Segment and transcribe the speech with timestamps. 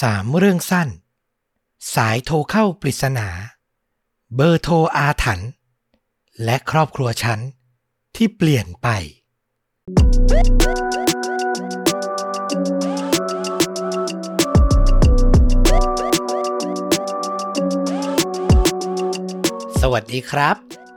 [0.00, 0.88] สามเรื่องสั้น
[1.94, 3.28] สายโทรเข้าปริศนา
[4.34, 5.50] เบอร์โทรอาถรรพ์
[6.44, 7.40] และครอบครัวฉัน
[8.16, 8.88] ที่เปลี่ยนไป
[19.80, 20.56] สวัสดีครับ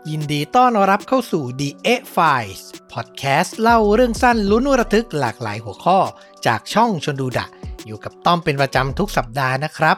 [0.10, 2.62] ยินดีต้อนรับเข้าสู่ The A Files
[2.92, 6.00] พอดแคสต์เล่าเรื่องสั้นลุ้นระทึกหลากหลายหัวข้อ
[6.46, 7.48] จากช่องชนดูดะ
[7.86, 9.98] อยู่กับต้อมเป็นประจำทุกสัปดาห์นะครับ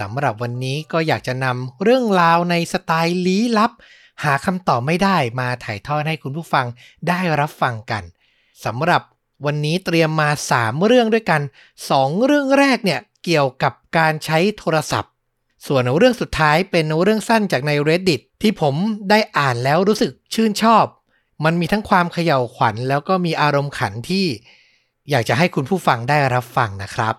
[0.00, 3.72] สำหรับวันนี้ก็อยากจะนำเรื่องราวในสไตล์ลี้ลับ
[4.24, 6.66] หาคำตอบไม่ได้มาถ่ายทอดให้คุณผู้ฟัง
[7.08, 8.02] ได้รับฟังกัน
[8.64, 9.02] สำหรับ
[9.44, 11.42] วันนี้เตรียมมา 3 เรื่องด้วยกัน
[11.82, 15.12] 2 เรื่องแรกเนี่ยเกี่ยวกับการใช้โทรศัพท์
[15.66, 18.74] ส่วนเรื่องสุดท้ายเป็นเรื่องสั้นจากใน reddit ที่ผม
[19.10, 20.84] ได้อ่านแล้วรู้สึกชื่นชอบ
[21.44, 24.26] มันมีทั้งความเขย่าวขวัญ แล้วก็มีอารมณ์ขันที่
[25.10, 27.14] อยากจะให้คุณผู้ฟังได้รับฟังนะครับ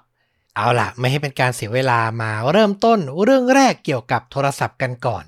[0.55, 5.23] เอาล่ะ ไม่ให้เป็นการเสียเวลามาเริ่มต้นเรื่องแรกเกี่ยวกับโทรศัพท์กันก่อน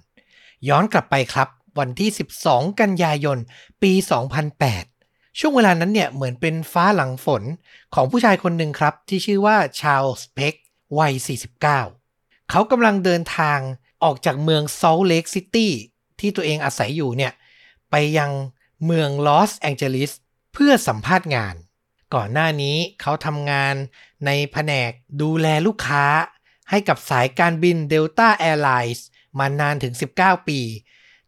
[0.69, 2.09] ย้อนกลับไปครับ วันที่
[2.43, 3.37] 12 กันยายน
[3.81, 3.91] ปี
[4.65, 7.43] 2008 ช่วงเวลานั้นเนี่ยเหมือนเป็นฟ้าหลังฝน
[7.93, 10.53] ของผู้ชายคนหนึ่งครับ ที่ชื่อว่าชาลส์เพ็ก
[10.99, 11.13] วัย
[11.61, 11.61] 49
[12.49, 13.59] เขากำลังเดินทาง
[14.03, 15.71] ออกจากเมืองซอลต์เลกซิตี้
[16.19, 17.33] ที่ตัวเองอาศัยอยู่เนี่ย
[17.91, 18.31] ไปยัง
[18.85, 20.11] เมืองลอสแองเจลิส
[20.53, 21.55] เพื่อสัมภาษณ์งาน
[22.15, 23.75] ก่อนหน้านี้เขาทำงาน
[24.25, 26.05] ในแผนกดูแลลูกค้า
[26.69, 29.01] ให้กับสายการบิน Delta Airlines
[29.39, 30.59] มานานถึง 19 ปี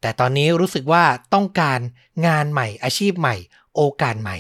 [0.02, 1.80] แต่ตอนนี้รู้สึกว่าต้องการ
[2.28, 3.36] งานใหม่อาชีพใหม่
[3.76, 4.38] โอกาสใหม่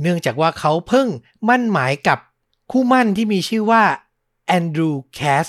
[0.00, 1.08] เนื่องจากว่าเขาเพิ่ง
[1.48, 2.18] หมั้นหมายกับ
[2.70, 3.84] คู่หมั้นที่มีชื่อว่า
[4.46, 5.46] แอนดรูว์แคส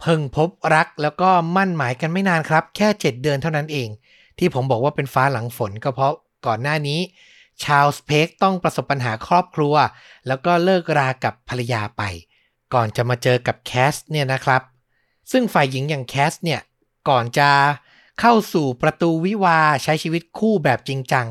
[0.00, 3.88] เพิ่งพบรักแล้วก็หมั้นหมายกันไม่นานครับ แค่ 7 เดือนเท่านั้นเอง
[4.38, 6.12] ที่ผมบอกว่าเป็นฟ้าหลังฝนก็เพราะ
[6.46, 7.00] ก่อนหน้านี้
[7.62, 9.74] ชาร์ลส์เพ็คต้องประสบปัญหาครอบครัว
[10.26, 12.02] แล้วก็เลิกรากับภรรยาไป
[12.74, 14.62] ก่อนจะมาเจอกับแคสเนี่ยนะครับ
[15.32, 16.60] ซึ่งฝ่ายหญิงอย่างแคสเนี่ย
[17.08, 17.50] ก่อนจะ
[18.20, 21.26] เข้าสู่ประตูวิวาห์ใช้ชีวิตคู่แบบจริงจัง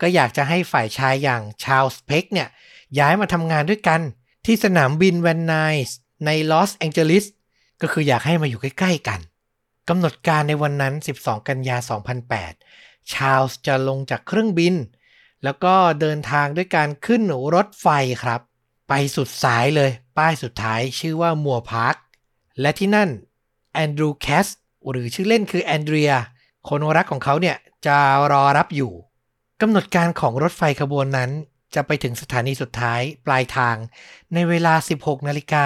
[0.00, 2.48] ก็อยากจะให้ฝ่ายชายอย่างชาลส์เพกเนี่ย
[2.98, 4.00] ย้ายมาทำงานด้วยกัน
[4.46, 5.54] ที่สนามบินแวนไน
[5.86, 7.24] ส์ในลอสแองเจลิส
[7.80, 9.20] ก็คืออยากให้มาอยู่ใกล้ ๆ กัน
[9.88, 11.76] กำหนดการในวันนั้น 12 กันยา
[12.44, 14.74] 2008 ชาลส์จะลงจากเครื่องบิน
[15.44, 17.22] แล้วก็เดินทางด้วยการขึ้น
[17.54, 17.88] รถไฟ
[18.22, 18.40] ครับ
[18.88, 21.94] ไปสุดสายเลย ป้ายสุดท้ายชื่อว่ามัวพาร์ค
[22.60, 23.10] และที่นั่น
[23.74, 24.46] แอนดรูว์แคส
[24.90, 26.12] หรือชื่อเล่นคือแอนเดรีย
[26.68, 27.56] คนรักของเขาเนี่ย
[27.86, 27.96] จะ
[28.32, 28.92] รอรับอยู่
[29.60, 31.30] กำหนดการของรถไฟขบวนนั้น
[31.74, 33.76] จะไปถึงสถานีสุดท้ายปลายทาง
[34.34, 35.62] ในเวลา 16นาฬิกา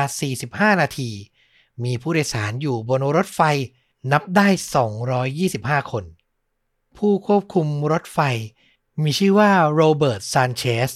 [0.75, 1.10] 45 นาที
[1.84, 3.41] มีผู้โดยสารอยู่บนรถไฟ
[4.12, 4.49] นับได้
[5.19, 6.05] 225 คน
[6.97, 8.21] ผู้ควบคุมรถไฟ
[9.04, 10.91] มีชื่อว่าโรเบิร์ตซานเชส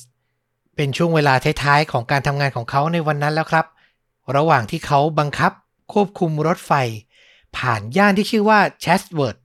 [0.76, 3.66] เป็นช่วงเวลาท้ายๆ ของการทำงานของเขาในวันนั้นแล้วครับ
[4.36, 5.52] ระหว่างที่เขาบังคับ
[5.92, 6.72] ควบคุมรถไฟ
[7.56, 9.36] ผ่านย่านที่ชื่อว่าแชสเวิร์ด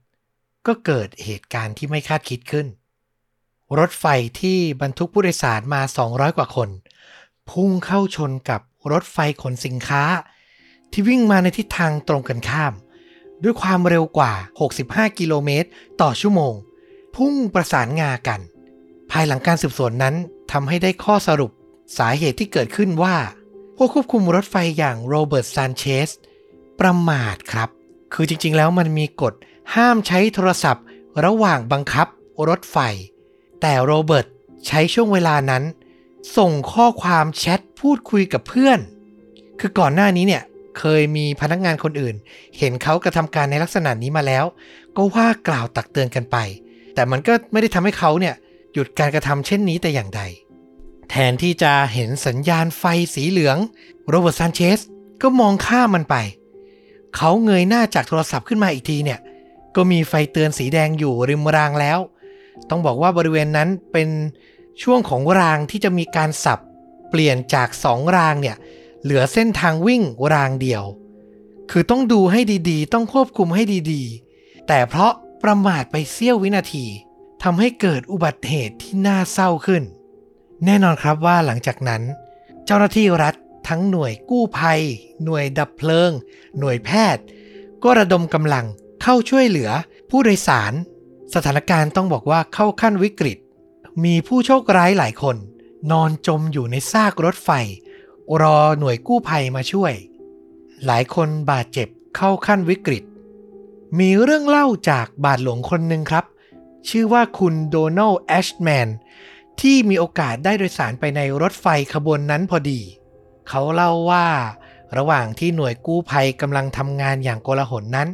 [0.66, 2.66] ก็เกิดเหตุการณ์ที่ไม่คาดคิดขึ้น
[3.78, 4.04] รถไฟ
[4.40, 6.68] ที่บรรทุกผู้โดยสารมา 200 กว่าคน
[7.50, 8.60] พุ่งเข้าชนกับ
[8.92, 10.02] รถไฟขนสินค้า
[10.90, 12.72] ที่วิ่งมาในทิศทางตรงกันข้าม
[13.42, 14.32] ด้วยความเร็วกว่า
[14.74, 15.68] 65 กิโลเมตร
[16.00, 16.54] ต่อชั่วโมง
[17.18, 18.40] พุ่งประสานงากัน
[19.10, 20.14] ภายหลังการสืบสวนนั้น
[20.52, 21.50] ทำให้ได้ข้อสรุป
[21.98, 23.16] สาเหตุที่เกิดขึ้นว่า
[23.76, 26.10] ผู้ควบคุมรถไฟอย่างโรเบิร์ตซานเชส
[26.80, 27.68] ประมาทครับ
[28.12, 29.34] คือจริงๆแล้วมันมีกฎ
[29.74, 30.84] ห้ามใช้โทรศัพท์
[31.24, 32.06] ระหว่างบังคับ
[32.48, 32.76] รถไฟ
[33.60, 34.26] แต่โรเบิร์ต
[34.66, 35.62] ใช้ช่วงเวลานั้น
[36.36, 38.78] ส่งข้อความแชทพูดคุยกับเพื่อน
[39.60, 40.42] คือก่อนหน้านี้เนี่ย
[40.78, 42.14] เคยมีพนักงานคนอื่น
[42.58, 44.44] เห็นเขากระทำการในลักษณะนี้มาแล้ว
[44.96, 46.38] ก็ว่ากล่าวตักเตือนกันไป
[46.98, 48.34] แต่มันก็ไม่ได้ทำให้เขาเนี่ย
[48.72, 50.22] หยุดการกระทำเช่นนี้แต่อย่างใด
[51.10, 53.56] แทนที่จะเห็นสัญญาณไฟสีเหลือง
[54.08, 54.80] โรเบิร์ตซานเชส
[55.22, 56.16] ก็มองข้ามมันไป
[57.16, 59.18] เขาเงยหน้าจากโทรศัพท์ขึ้นมาอีกทีเนี่ย
[59.76, 61.98] ก็มีไฟเตือนสีแดงอยู่ริมรางแล้ว
[62.70, 64.08] ต้องบอกว่าบริเวณนั้นเป็น
[64.82, 66.58] ช่วงของรางที่จะมีการสับ
[67.10, 68.56] เปลี่ยนจากสองรางเนี่ย
[69.02, 70.02] เหลือเส้นทางวิ่ง
[70.34, 70.84] รางเดียว
[71.70, 72.40] คือต้องดูให้
[72.70, 73.62] ดีๆ ต้องควบคุมให้
[73.92, 75.12] ดีๆ แต่เพราะ
[75.42, 76.86] ประมาทไปเสี้ยววินาที
[77.42, 79.82] ทำให้เกิดอุบัติเหตุที่น่าเศร้าขึ้น
[80.64, 82.02] แน่นอนครับว่าหลังจากนั้น
[82.64, 83.34] เจ้าหน้าที่รัฐ
[83.68, 84.80] ทั้งหน่วยกู้ภัย
[85.24, 86.10] หน่วยดับเพลิง
[86.58, 87.24] หน่วยแพทย์
[87.82, 88.66] ก็ระดมกำลัง
[89.02, 89.70] เข้าช่วยเหลือ
[90.10, 90.72] ผู้โดยสาร
[91.34, 93.38] สถานการณ์ต้องบอกว่าเข้าขั้นวิกฤต
[94.04, 95.36] มีผู้โชคร้ายหลายคน
[95.90, 97.50] นอนจมอยู่ในซากรถไฟ
[98.42, 99.92] รอหน่วยกู้ภัยมาช่วย
[100.86, 103.04] หลายคนบาดเจ็บเข้าขั้นวิกฤต
[103.98, 106.24] มีเรื่องเล่าจากบาทหลวงคนหนึ่งครับ
[106.88, 108.88] ชื่อว่าคุณโดนัลด์แอชแมน
[109.60, 112.80] ที่มีโอกาสได้โดยสารไปในรถไฟขบวนนั้นพอดี
[113.48, 114.26] เขาเล่าว่า
[114.96, 118.08] ระหว่างที่หน่วยกู้ภัยกำลังทำงานอย่างโกลาหลนั้น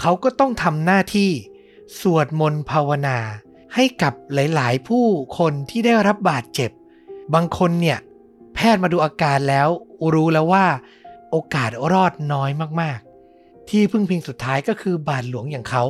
[0.00, 1.30] เขาก็ต้องทำหน้าที่
[2.00, 3.18] สวดมนต์ภาวนา
[3.74, 5.06] ให้กับหลาย ๆ ผู้
[5.38, 6.70] คนที่ได้รับบาดเจ็บ
[7.34, 7.98] บางคนเนี่ย
[8.54, 9.68] แพทย์มาดูอาการแล้ว
[10.14, 10.66] รู้แล้วว่า
[11.30, 13.00] โอกาสรอดน้อยมาก
[13.70, 15.84] ที่พึ่งพิงสุดท้ายก็คือบาทหลวงอย่างเขา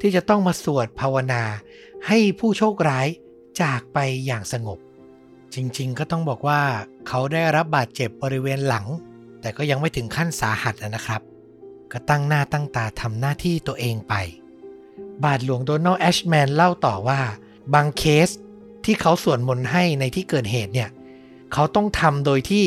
[0.00, 1.42] ที่จะต้องมาสวดภาวนา
[2.06, 3.06] ให้ผู้โชคร้าย
[3.62, 4.78] จากไปอย่างสงบ
[5.54, 6.60] จริงๆ ก็ต้องบอกว่า
[7.08, 8.86] เขาได้รับบาดเจ็บบริเวณหลัง
[9.40, 11.20] แต่ก็ยังไม่ถึงขั้นสาหัสนะครับ
[11.92, 14.14] ก็ตั้งหน้าตั้งตาทำหน้าที่ตัวเองไป
[15.24, 17.20] บาทหลวงโดนัลด์แอชแมนเล่าต่อว่า
[17.74, 18.28] บางเคส
[18.84, 20.90] ที่เขาสวดมนต์ให้ในที่เกิดเหตุเนี่ย
[21.52, 22.64] เขาต้องทำโดยที่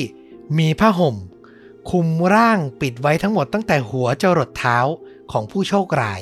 [0.59, 1.15] มีผ้าห่ม
[1.89, 4.77] คุมร่างปิดไว้ทั้งหมดตั้งแต่หัวจรดเท้า
[5.31, 6.21] ของผู้โชคร้าย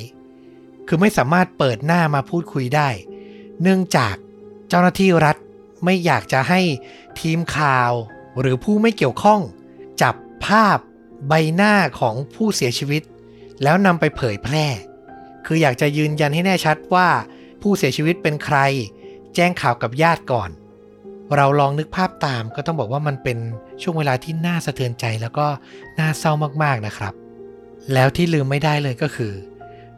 [0.88, 2.90] คือไม่สามารถเปิดหน้ามาพูดคุยได้
[3.62, 4.16] เนื่องจาก
[4.70, 5.38] เจ้าหน้าที่รัฐ
[5.84, 6.62] ไม่อยากจะให้
[7.22, 7.92] ทีมข่าว
[8.40, 9.42] หรือผู้ไม่เกี่ยวข้อง
[10.02, 10.16] จับ
[10.46, 10.78] ภาพ
[11.28, 13.04] ใบหน้าของผู้เสียชีวิต
[13.64, 14.68] แล้วนำไปเผยแพร่
[15.46, 17.10] คืออยากจะยืนยันให้แน่ชัดว่า
[17.62, 18.58] ผู้เสียชีวิตเป็นใคร
[19.36, 20.50] แจ้งข่าวกับญาติก่อน
[21.36, 23.38] เราลองนึกภาพตามก็ต้องบอกว่ามันเป็น
[23.82, 25.48] ช่วงเวลาที่น่าสะเทือนใจแล้วก็
[26.00, 26.32] น่าเศร้า
[26.64, 27.14] มากๆนะครับ
[27.94, 29.34] แล้วที่ลืมไม่ได้เลยก็คือ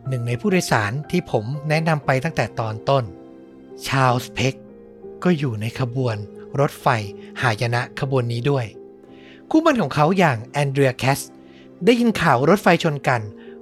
[0.08, 3.04] หนึ่งในผู้โดยสารที่ผมแนะนำไปตั้งแต่ตอนต้น
[3.88, 4.54] ชาลส์เพ็ก
[5.24, 6.16] ก็อยู่ในขบวน
[6.60, 6.88] รถไฟ
[7.42, 8.66] หายนะขบวนนี้ด้วย
[9.50, 11.20] คู่มันของเขาอย่างแอนเดรียแคส
[11.86, 13.22] ได้ยินข่าวรถไฟชนกัน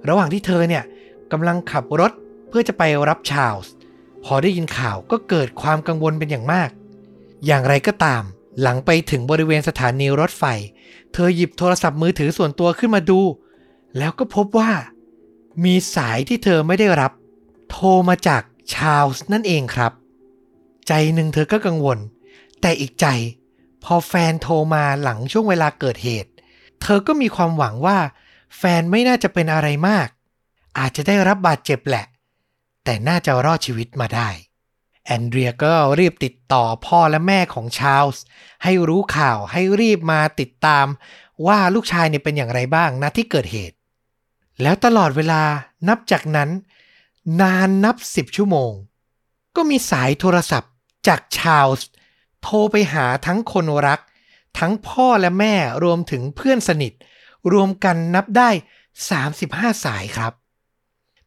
[0.09, 0.83] ระหว่างที่เธอเนี่ย
[1.31, 2.11] กำลังขับรถ
[2.49, 3.71] เพื่อจะไปรับชาลส์
[4.25, 6.69] พอได้ยินข่าวก็เกิดความกังวลเป็นอย่างมาก
[7.45, 8.23] อย่างไรก็ตาม
[8.61, 10.43] หลังไปถึงบริเวณสถานีรถไฟ
[11.13, 13.21] เธอหยิบโทรศัพท์มือถือส่วนตัวขึ้นมาดู
[13.97, 14.71] แล้วก็พบว่า
[15.63, 17.11] มีสายที่เธอไม่ได้รับ
[17.69, 18.41] โทรมาจาก
[18.73, 19.91] ชาลส์นั่นเองครับ
[20.87, 21.99] ใจหนึ่งเธอก็กังวล
[22.61, 23.07] แต่อีกใจ
[23.83, 26.31] พอแฟนโทรมาหลังช่วงเวลาเกิดเหตุ
[26.81, 27.97] เธอก็มีความหวังว่า
[28.57, 30.07] แฟนไม่น่าจะเป็นอะไรมาก
[30.79, 32.05] อาจจะได้รับบาดเจ็บแหละ
[32.83, 34.29] แต่น่าจะรอดชีวิตมาได้
[35.05, 38.23] แอนเดรียก็รีบติดต่อพ่อและแม่ของชาลส์
[38.63, 40.87] ให้รู้ข่าวให้รีบมาติดตาม
[41.47, 43.75] ว่าลูกชายเนี่ยเป็นอย่างไรบ้างณที่เกิดเหตุ
[44.61, 45.43] แล้วตลอดเวลา
[45.87, 46.49] นับจากนั้น
[47.41, 48.71] นานนับสิบชั่วโมง
[49.55, 50.71] ก็มีสายโทรศัพท์
[51.07, 51.89] จากชาลส์
[52.41, 53.99] โทรไปหาทั้งคนรัก
[54.59, 56.93] ทั้งพ่อและแม่รวมถึงเพื่อนสนิท
[57.53, 58.49] รวมกันนับได้
[59.17, 60.33] 35 สายครับ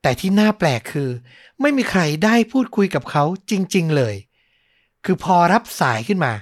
[0.03, 1.11] แต่ที่น่าแปลกคือ
[1.61, 4.15] ไม่มีใครได้พูดคุยกับเขาจริง ๆ เลย
[5.05, 6.33] คือพอรับสายขึ้นมา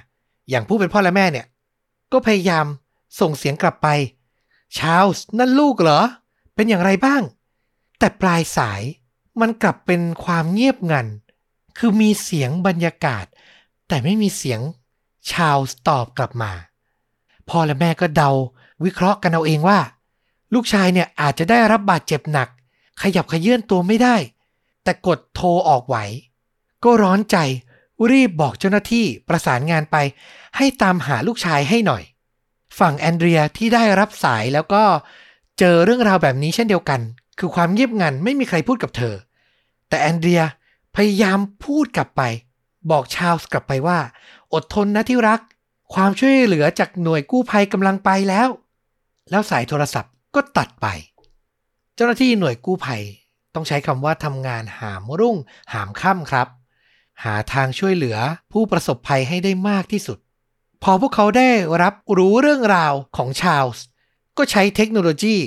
[0.49, 1.45] อย่างผู้เป็นพ่อและแม่เนี่ย
[2.11, 2.65] ก็พยายาม
[3.19, 3.87] ส่งเสียงกลับไป
[4.77, 6.01] ชาลส์นั่นลูกเหรอ
[6.55, 7.21] เป็นอย่างไรบ้าง
[7.99, 8.81] แต่ปลายสาย
[9.39, 11.07] มันกลับเป็นความเงียบงัน
[11.77, 13.25] คือมีเสียงบรรยากาศ
[13.87, 14.61] แต่ไม่มีเสียง
[15.31, 16.51] ชาลส์ตอบกลับมา
[17.49, 18.31] พ่อและแม่ก็เดา
[18.83, 19.79] วิเคราะห์กันเอาเองว่า
[20.53, 22.49] ลูกชายเนี่ยอาจจะได้รับบาดเจ็บหนัก
[23.01, 24.15] ขยับขยื่นตัวไม่ได้
[24.83, 25.97] แต่กดโทรออกไหว
[26.83, 27.37] ก็ร้อนใจ
[28.11, 29.97] รีบบอกเจ้าหน้าที่ประสานงานไป
[30.57, 32.03] ให้ตามหาลูกชายให้หน่อย
[32.79, 34.83] ฝั่งแอนเดรียที่ได้รับสายแล้วก็
[35.59, 37.01] เจอเรื่องราวแบบนี้เช่นเดียวกัน
[37.39, 39.15] คือความเงียบงันไม่มีใครพูดกับเธอ
[39.89, 40.41] แต่แอนเดรีย
[40.95, 42.21] พยายามพูดกลับไป
[42.91, 43.99] บอกชาลส์กลับไปว่า
[44.53, 45.39] อดทนนะที่รัก
[45.93, 48.49] ความช่วยเหลือจากหน่วยกู้ภัยกำลังไปแล้ว
[49.29, 50.87] แล้วสายโทรศัพท์ก็ตัดไป
[51.97, 53.03] เจ้าหน้าที่หน่วยกู้ภัย
[53.53, 55.37] ต้องใช้คำว่าทำงานหามรุ่ง
[55.73, 56.47] หามค่ำครับ
[57.23, 58.17] หาทางช่วยเหลือ
[58.51, 60.17] ผู้ประสบภัยให้ได้มากที่สุด
[60.83, 61.49] พอพวกเขาได้
[61.83, 63.85] รับรู้เรื่องราวของชาลส์
[64.37, 65.37] ก็ใช้เทคโนโลยี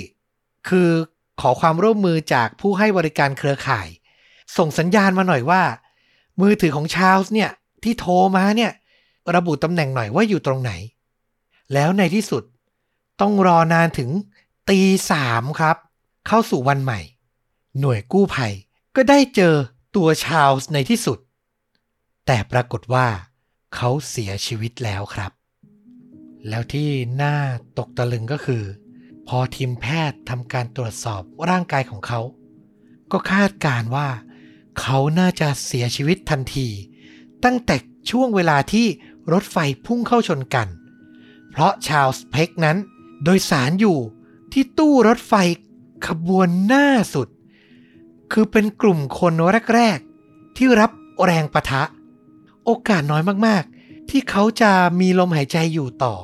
[0.69, 0.89] คือ
[1.41, 3.87] ขอความร่วมมือจากผู้ให้บริการเครือข่าย
[4.57, 5.63] ส่งสัญญาณมาหน่อยว่า
[6.41, 7.49] มือถือของชาลส์เนี่ย
[7.83, 8.71] ที่โทรมาเนี่ย
[9.35, 10.71] ระบุตำแหน่งหน่อยว่าอยู่ตรงไหน
[11.73, 12.43] แล้วในที่สุด
[13.21, 14.09] ต้องรอนานถึง
[14.69, 14.79] ตี
[15.11, 15.77] สามครับ
[16.27, 16.99] เข้าสู่วันใหม่
[17.79, 18.53] หน่วยกู้ภัย
[18.95, 19.55] ก็ได้เจอ
[19.95, 21.19] ตัวชาลส์ในที่สุด
[22.25, 23.07] แต่ปรากฏว่า
[23.75, 25.31] เขาเสียชีวิตแล้วครับ
[26.49, 26.89] แล้วที่
[27.21, 27.35] น่า
[27.77, 28.63] ตกตะลึงก็คือ
[29.27, 32.19] พอทีมแพทย์ทำการตรวจสอบร่างกายของเขา
[33.11, 34.07] ก็คาดการว่า
[34.79, 36.67] เขาน่าจะเสียชีวิตทันที
[37.43, 37.75] ตั้งแต่
[38.09, 38.87] ช่วงเวลาที่
[39.33, 40.67] รถไฟพุ่งเข้าชนกัน
[41.49, 42.77] เพราะชาลส์เพ็กนั้น
[43.23, 43.97] โดยสารอยู่
[44.53, 45.33] ที่ตู้รถไฟ
[46.07, 47.27] ขบวนหน้าสุด
[48.31, 49.33] คือเป็นกลุ่มคน
[49.75, 50.91] แรก ๆ ที่รับ
[51.23, 51.83] แรงประทะ
[52.65, 56.15] โอกาสน้อยมากๆ ที่เขาจะมีลมหายใจอยู่ต่อ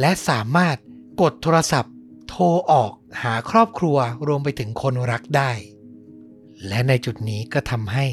[0.00, 0.76] และสามารถ
[1.20, 1.94] กดโทรศัพท์
[2.28, 2.92] โทรออก
[3.22, 5.52] หาครอบครัวรวมไปถึงคนรักได้
[6.66, 8.06] และในจุดนี้ก็ทำให้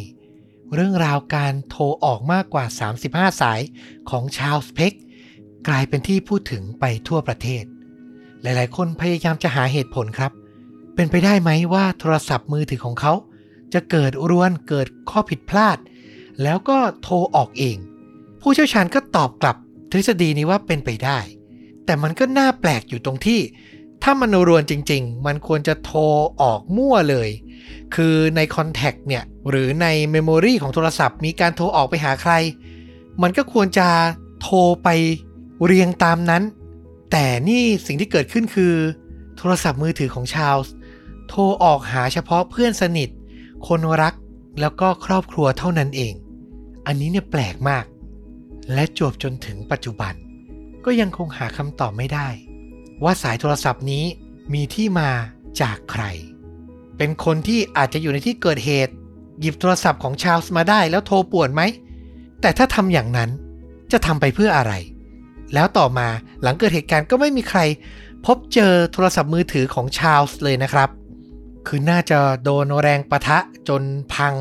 [0.74, 2.65] เรื่องราวการโทรออกมากกว่า
[3.03, 3.62] 35 สาย
[4.10, 4.93] ของชาลส์เพ็ก
[5.67, 7.63] กลายเป็นที่พูดถึงไปทั่วประเทศ
[8.41, 10.32] หลายๆ คนพยายามจะหาเหตุผลครับ
[10.95, 13.13] เป็นไปได้ไหมว่าโทรศัพท์มือถือของเขา
[13.73, 15.77] จะเกิดรวนเกิดข้อผิดพลาด
[16.43, 17.77] แล้วก็โทรออกเอง
[18.41, 19.55] ผู้เชี่ยวชาญก็ตอบกลับ
[19.91, 21.19] ทฤษฎีนี้ว่าเป็นไปได้
[21.85, 23.41] แต่มันก็น่าแปลกอยู่ตรงที่
[24.03, 26.01] ถ้ามันรวนจริง ๆ มันควรจะโทร
[26.41, 27.29] ออกมั่วเลย
[27.95, 32.33] คือในคอนแทคเนี่ยหรือในเมมโมรีของโทรศัพท์มีการโทรออกไปหาใคร
[33.21, 33.88] มันก็ควรจะ
[34.41, 34.89] โทรไป
[35.65, 36.43] เรียงตามนั้น
[37.12, 38.73] แต่นี่สิ่งที่เกิดขึ้นคือ
[39.38, 40.73] โทรศัพท์มือถือของชาลส์
[41.35, 43.09] โทรออกหาเฉพาะเพื่อนสนิท
[43.67, 44.13] คนรัก
[44.61, 46.13] แล้วก็ครอบครัวเท่านั้นเอง
[46.85, 47.85] อันนี้เนี่ยแปลกมาก
[48.73, 50.13] และจวบจนถึงปัจจุบัน
[50.85, 52.27] ก็ยังคงหาคำตอบไม่ได้
[53.03, 54.05] ว่าสายโทรศัพท์นี้
[54.53, 55.09] มีที่มา
[55.61, 56.03] จากใคร
[56.97, 58.93] เป็นคนที่อาจจะอยู่ในที่เกิดเหตุ
[59.39, 61.61] หยิบโทรศัพท์ของชาลส์มาได้แล้วโทรป่วนไหม
[62.41, 63.29] แต่ถ้าทำอย่างนั้น
[63.91, 64.73] จะทำไปเพื่ออะไร
[65.53, 66.07] แล้วต่อมา
[66.41, 67.59] หลังเกิดเหตุการณ์ก็ไม่มีใคร
[68.25, 70.89] พบเจอโทรศัพท์มือถือของชาลส์เลยนะครับ
[71.67, 73.82] คือน่าจะโดนแรงประทะจน
[74.13, 74.34] พัง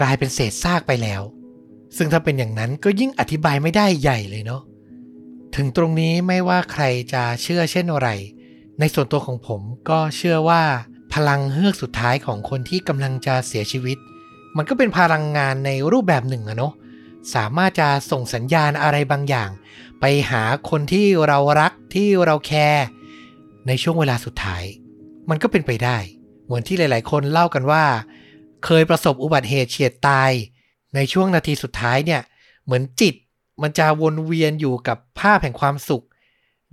[0.00, 1.22] กลายเป็นเศษซากไปแล้ว
[1.96, 4.62] ซึ่งถ้าเป็นอย่างนั้นก็ยิ่งอธิบายไม่ได้ใหญ่เลยเนาะ
[5.56, 8.08] ถึงตรงนี้ไม่ว่าใครจะเชื่อเช่นอะไร
[8.80, 10.62] ในส่วนตัวของผมก็เชื่อว่า
[11.12, 13.98] พลังเฮือกสุดท้ายของคนที่กำลังจะเสียชีวิต
[14.56, 16.74] มันก็เป็นพลังงานในรูปแบบหนึ่งอะเนาะ
[17.34, 19.50] สามารถจะส่งสัญญาณอะไรบางอย่าง
[20.00, 22.86] ไปหาคนที่เรารักที่เราแคร์
[23.66, 24.64] ในช่วงเวลาสุดท้าย
[25.30, 25.98] มันก็เป็นไปได้
[26.44, 27.84] เหมือนที่หลาย ๆ คนเล่ากันว่า
[28.64, 30.30] เคยประสบอุบัติเหตุเฉียดตาย
[30.94, 32.22] ในช่วงนาทีสุดท้ายเนี่ย
[32.64, 33.14] เหมือนจิต
[33.62, 36.04] มันจะวนเวียนอยู่กับภาพแห่งความสุข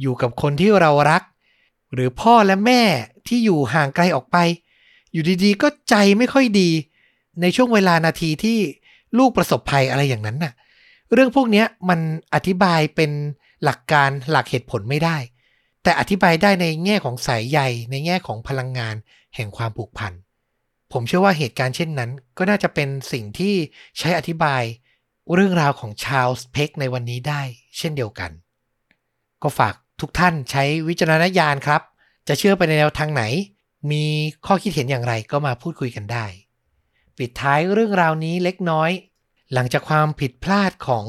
[0.02, 1.24] อยู่กับคนที่เรารัก
[1.94, 2.82] หรือพ่อและแม่
[3.28, 4.38] ที่อยู่ห่างไกลออกไป
[5.12, 6.70] อยู่ดีๆ ก็ใจไม่ค่อยดี
[7.42, 8.58] ในช่วงเวลานาทีที่
[9.18, 10.54] ลูกประสบภัยอะไรอย่างนั้นน่ะ
[11.14, 12.00] เรื่องพวกนี้มัน
[12.34, 13.12] อธิบายเป็น
[13.64, 15.18] หลักการหลักเหตุผลไม่ได้
[15.84, 17.60] แต่อธิบายได้ในแง่ของสายใย
[17.92, 18.96] ในแง่ของพลังงาน
[19.36, 20.14] แห่งความผูกพัน
[20.92, 23.56] ผมเชื่อว่าเหตุการณ์เช่นนั้น ก็น่าจะเป็นสิ่งที่
[23.98, 24.64] ใช้อธิบาย
[25.34, 27.42] เรื่องราวของชาลส์เพกในวันนี้ได้
[27.78, 28.32] เช่นเดียวกัน
[29.42, 31.82] ก็ฝากทุกท่านใช้วิจารณญาณครับ
[32.28, 33.24] จะเชื่อไปในแนวทางไหน
[33.92, 34.06] มี
[34.46, 36.26] ข้อคิดเห็นอย่างไรก็มาพูดคุยกันได้
[37.18, 38.92] ปิดท้ายเรื่องราวนี้เล็กน้อย
[39.54, 41.06] หลังจากความผิดพลาดของ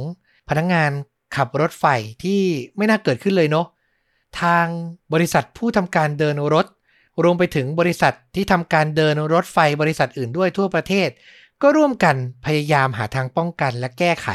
[0.49, 0.91] พนักงงาน
[1.37, 1.85] ขับรถไฟ
[2.23, 2.41] ที่
[2.77, 3.67] ไม่น่าเกิดขึ้นเลยเนาะ
[4.41, 4.67] ทาง
[5.13, 6.67] บริษัทผู้ทำการเดินรถ
[7.23, 11.09] รวมไปถึงบริษัทที่ทำการเดินรถไฟบริษัทอื่นด้วยทั่วประเทศ
[11.63, 14.29] ก็ร่วมกันพยายามหาทางป้องกันและแก้ไข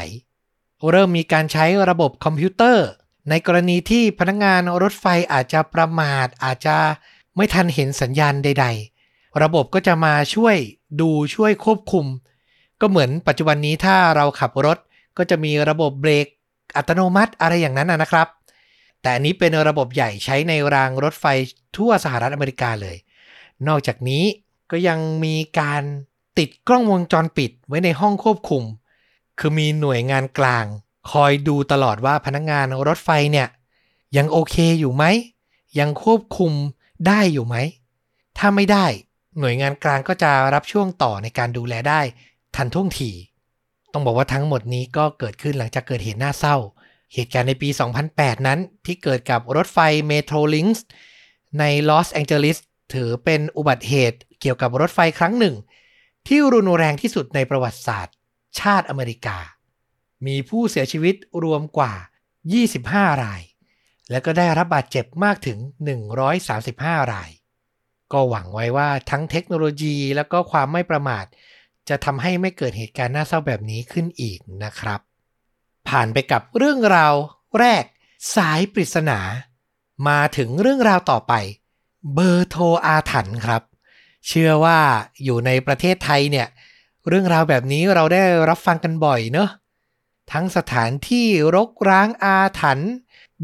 [0.90, 2.86] เริ่มมีการใช้ระบบคอมพิวเตอร์
[3.30, 6.76] ในกรณีที่พนักงานรถไฟอาจจะประมาทอาจจะ
[7.36, 8.66] ไม่ทันเห็นสัญญาณใด
[9.04, 10.56] ๆ ระบบก็จะมาช่วย
[11.00, 12.06] ดูช่วยควบคุม
[12.80, 14.78] ก็เหมือนปัจจุบันนี้ถ้าเราขับรถ
[15.18, 16.26] ก็จะมีระบบเบรก
[16.76, 18.28] อัตโนมัติอะไรอย่างนั้นนะครับ
[19.02, 21.24] แต่อันนี้เป็นระบบใหญ่ใช้ในรางรถไฟ
[21.76, 22.96] ทั่วสหรัฐอเมริกาเลย
[23.68, 24.24] นอกจากนี้
[24.70, 25.82] ก็ยังมีการ
[26.38, 28.64] ติดกล้องวงจรปิดไว้ในห้องควบคุม
[29.38, 30.64] คือมีหน่วยงานกลาง
[31.10, 33.48] คอยดูตลอดว่าพนักงานรถไฟเนี่ย
[34.16, 35.04] ยังโอเคอยู่ไหม
[35.78, 36.52] ยังควบคุม
[37.06, 37.56] ได้อยู่ไหม
[38.38, 38.86] ถ้าไม่ได้
[39.40, 42.00] หน่วยงานกลางก็จะรับช่วงต่อในการดูแลได้
[42.56, 43.10] ทันท่วงที
[43.92, 46.56] ต้องบอกว่าทั้งหมดนี้ก็เกิดขึ้นหลังจากเกิดเหตุน่าเศร้า
[47.14, 47.68] เหตุการณ์ในปี
[48.08, 50.84] 2008 นั้นที่เกิดกับรถไฟเมโทรลิงส์
[51.58, 52.58] ในลอสแองเจลิส
[52.94, 55.56] ถือเป็นอุบัติเหตุเกี่ยวกับรถไฟครั้งหนึ่ง
[56.26, 58.14] ที่รุนแรงที่สุดในประวัติศาสตร์
[58.60, 59.38] ชาติอเมริกา
[60.26, 61.94] มีผู้เสียชีวิตรวมกว่า
[62.58, 63.42] 25 ราย
[64.10, 65.58] และก็ได้รับบาดเจ็บมากถึง
[66.34, 67.30] 135 ราย
[68.12, 71.24] ก็หวังไว้ว่าทั้งเทคโนโลยีและก็ความไม่ประมาท
[71.88, 75.00] จะทำให้ไม่เกิดเหตุการณ์น่าเศร้าแบบนี้ขึ้นอีกนะครับ
[75.88, 77.14] ผ่านไปกับเรื่องราว
[77.58, 77.84] แรก
[78.34, 79.18] สายปริศนา
[80.08, 81.32] มาถึงเรื่องราวต่อไป
[82.14, 83.62] เบอร์โทรอาถรรพ์ครับ
[84.28, 84.78] เชื่อว่า
[85.24, 86.48] อยู่ในประเทศไทยเนี่ย
[87.08, 89.48] เรื่องราวแบบนี้เราได้รับฟังกันบ่อยเนอะ
[90.32, 92.90] ทั้งสถานที่รกร้างอาถรรพ์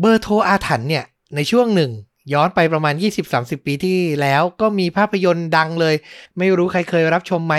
[0.01, 1.93] เบอร์โทรอาถรรพ์เนี่ยในช่วงหนึ่ง
[2.33, 2.95] ย้อนไปประมาณ
[3.31, 5.95] 20-30 ปีที่แล้วก็มีภาพยนตร์ดังเลย
[6.39, 7.55] ไม่รู้ใครเคยรับชมไหม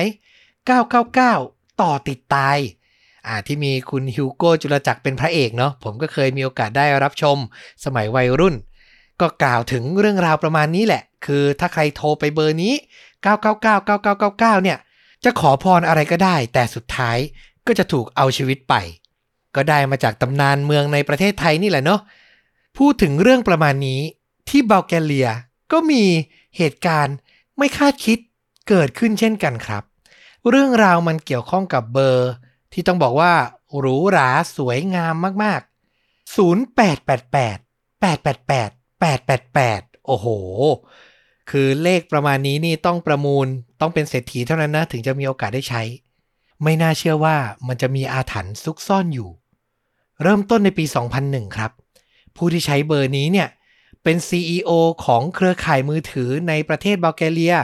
[0.89, 2.57] 999 ต่อติดตาย
[3.27, 7.37] อ่าที่มีคุณฮิวโก้จุลจักรเป็นพระเอกเนาะผมก็เคยมีโอกาสได้รับชม
[7.85, 8.55] สมัยวัยรุ่น
[9.21, 12.73] ก็กล่าวถึงเรื่องราวประมาณนี้แหละ คือถ้าใครโทรไปเบอร์นี้
[13.23, 14.77] 999 9999 เนี่ย
[15.23, 17.17] จะขอพรอะไรก็ได้ แต่สุดท้าย
[17.67, 18.73] ก็จะถูกเอาชีวิตไป
[19.55, 22.01] ก็ได้มาจากตำนานเมืองในประเทศไทยนี่แหละเนาะ
[22.77, 24.01] พูดถึงเรื่องประมาณนี้
[24.49, 25.29] ที่บัลแกเรีย
[25.71, 26.03] ก็มี
[26.57, 27.15] เหตุการณ์
[27.57, 28.17] ไม่คาดคิด
[28.69, 29.83] เกิดขึ้นเช่นกันครับ
[30.49, 32.29] เรื่องราวมันเกี่ยวข้องกับเบอร์
[32.77, 33.33] ที่ต้องบอกว่า
[33.77, 35.13] หรูหราสวยงาม
[35.43, 35.61] มาก
[36.01, 37.59] ๆ 0888
[38.01, 40.27] 888 888 โอ้โห
[41.49, 43.47] คือเลขประมาณนี้นี่ต้องประมูล
[43.81, 45.81] ต้องเป็นเศรษฐีเท่านั้นนะ ถึงจะมีโอกาสได้ใช้
[46.63, 49.29] ไม่น่าเชื่อว่ามันจะมีอาถรรพ์ซุกซ่อนอยู่
[50.23, 50.85] เริ่มต้นในปี
[51.21, 51.71] 2001 ครับ
[52.35, 53.49] ผู้ที่ใช้เบอร์นี้เนี่ย
[54.03, 54.71] เป็น CEO
[55.05, 57.55] ของเครือข่ายมือถือในประเทศบัลแกเรีย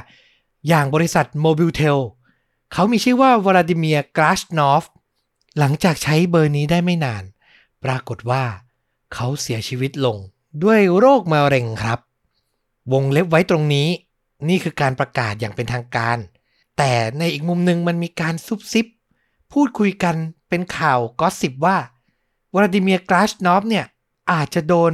[0.68, 1.98] อย่างบริษัท Mobiltel
[2.74, 4.84] เขามีชื่อว่าวลาดิเมียกราชนอฟ
[5.60, 7.24] หลังจากใช้เบอร์นี้ได้ไม่นาน
[7.84, 8.44] ปรากฏว่า
[9.14, 10.18] เขาเสียชีวิตลง
[10.64, 12.00] ด้วยโรคมะเร็งครับ
[12.92, 13.88] วงเล็บไว้ตรงนี้
[14.50, 16.18] นี่คือการประกาศอย่างเป็นทางการ
[16.78, 18.86] แต่ในอีกมุมหนึ่งมันมีการซุบซิบ
[19.52, 20.16] พูดคุยกัน
[20.50, 21.78] เป็นข่าวก็สิบว่า
[22.54, 23.86] วลาดิเมียร์กราชนอฟเนี่ย
[24.32, 24.94] อาจจะโดน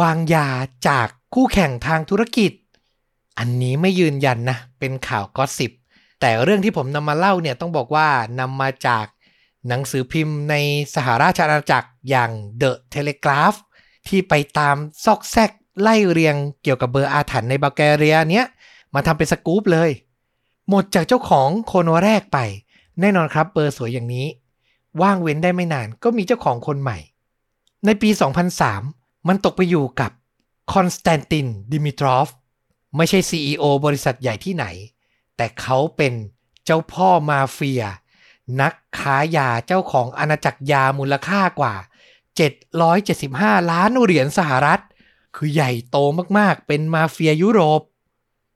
[0.00, 0.48] วางยา
[0.88, 2.52] จากคู่แข่งทางธุรกิจ
[3.38, 5.70] อันนี้ไม่ยืนยันนะ เป็นข่าวก็สิบ
[6.20, 8.08] แต่เรื่องที่ผมนำมาเล่าเนี่ยต้องบอกว่า
[8.40, 9.06] นำมาจาก
[9.68, 10.54] หนังสือพิมพ์ใน
[10.94, 12.30] สหราชอาณาจักรอย่าง
[12.60, 13.58] The Telegraph
[14.08, 18.46] ที่ไปตามซอกแซกไล่เรียงเกี่ยวกับเบอร์อาถรรพ์ในบัลแกเรียเนี้ย
[18.94, 19.90] มาทำเป็นสกู๊ปเลย
[20.68, 22.38] หมดจากเจ้าของคนแรกไป
[23.00, 24.26] แน่นอนครับเบอร์สวยอย่างนี้
[25.02, 26.98] ว่างเว้นได้ไม่นานก็มีเจ้าของคนใหม่
[27.86, 28.10] ในปี
[28.68, 30.10] 2003 มันตกไปอยู่กับ
[30.72, 32.28] คอนสแตนตินดิมิทรอฟ
[32.96, 34.66] ไม่ใช่ CEO บริษัทใหญ่ที่ไหน
[35.36, 36.12] แต่เขาเป็น
[36.64, 37.82] เจ้าพ่อมาเฟีย
[38.60, 41.74] นักค้ายาเจ้าของอาณาจักรยามูลค่ากว่า
[42.92, 44.80] 775 ล้านเหรียญสหรัฐ
[45.36, 45.96] คือใหญ่โต
[46.38, 47.80] มากๆ เป็นมาเฟียยุโรป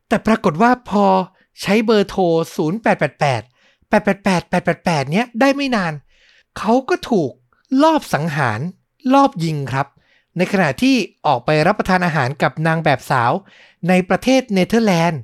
[0.09, 1.07] แต่ปรากฏว่าพอ
[1.61, 2.23] ใช้เบอร์โทร
[3.09, 5.93] 0888 888 888 เนี้ยได้ไม่นาน
[6.59, 7.31] เขาก็ถูก
[7.83, 8.61] ลอบสังหาร
[9.15, 9.87] ลอบยิงครับ
[10.37, 13.33] ในขณะที่ออกไปรับประทานอาหารกับนางแบบสาว
[13.89, 15.21] ในประเทศเนเธอร์แลนด์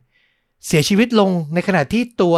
[0.66, 2.36] เสียชีวิตลงในขณะที่ตัว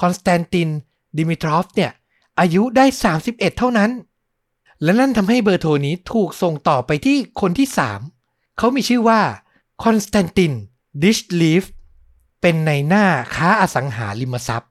[0.00, 0.68] คอนสแตนติน
[1.16, 1.92] ดิมิทรอฟเนี่ย
[2.40, 2.84] อายุได้
[3.20, 3.90] 31 เท่านั้น
[4.82, 7.68] และนั่นทำให้เบอร์โทรนี้ถูกส่งต่อไปที่คนที่
[8.12, 9.20] 3 เขามีชื่อว่า
[9.84, 10.52] คอนสแตนติน
[11.02, 11.64] ดิชลีฟ
[12.40, 14.70] เป็นนายหน้าค้าอสังหาริมทรัพย์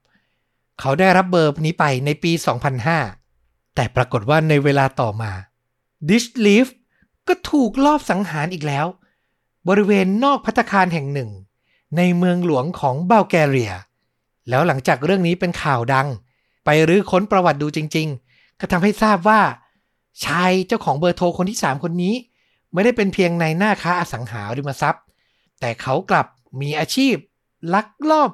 [0.79, 2.31] เขาได้รับเบอร์นี้ไปในปี
[3.03, 5.31] 2005 แต่ปรากฏว่าในเวลาต่อมา
[6.09, 6.67] ดิชลีฟ
[7.27, 8.85] ก็ถูกลอบสังหารอีกแล้ว
[9.67, 11.29] บริเวณนอกภัตตาคารแห่งหนึ่ง
[11.97, 13.73] ในเมืองหลวงของบัลแกเรีย
[14.49, 16.07] แล้วหลังจากเรื่องนี้เป็นข่าวดัง
[16.69, 19.41] ไปรื้อค้นประวัติดูจริง ๆ ก็ทำให้ทราบว่า
[20.25, 22.15] ชายเจ้าของเบอร์โทรคนที่ 3 คนนี้
[22.73, 25.03] ไม่ได้เป็นเพียงในหน้าค้าอสังหาริมทรัพย์
[25.59, 26.27] แต่เขากลับ
[26.61, 27.15] มีอาชีพ
[27.73, 28.31] ลักลอบ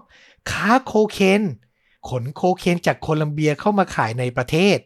[0.51, 1.41] ค้าโคเคน
[2.09, 4.77] ขนโคเคนจากโคลัมเบียเข้ามาขายในประเทศ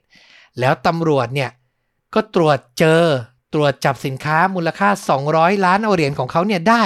[0.60, 1.52] แล้วตำรวจเนี่ย
[2.14, 3.04] ก็ตรวจเจอ
[3.54, 4.90] ตรวจจับสินค้ามูลค่า
[5.28, 6.84] 200 ล้านเหรียญของเขาเนี่ยได้